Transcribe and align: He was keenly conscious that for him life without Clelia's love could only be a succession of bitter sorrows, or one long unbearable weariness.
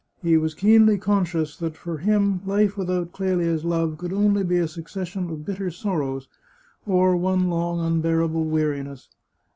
He 0.23 0.35
was 0.35 0.55
keenly 0.55 0.97
conscious 0.97 1.55
that 1.57 1.77
for 1.77 1.99
him 1.99 2.41
life 2.43 2.75
without 2.75 3.11
Clelia's 3.11 3.63
love 3.63 3.99
could 3.99 4.11
only 4.11 4.43
be 4.43 4.57
a 4.57 4.67
succession 4.67 5.29
of 5.29 5.45
bitter 5.45 5.69
sorrows, 5.69 6.27
or 6.87 7.15
one 7.15 7.51
long 7.51 7.79
unbearable 7.79 8.45
weariness. 8.45 9.09